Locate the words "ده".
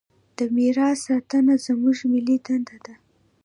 2.85-2.93